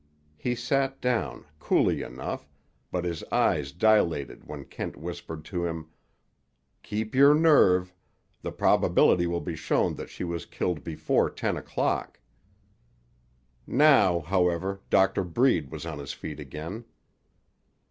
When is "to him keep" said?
5.45-7.13